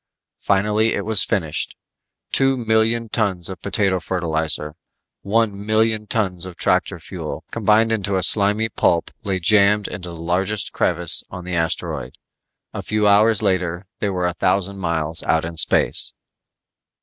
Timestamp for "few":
12.81-13.05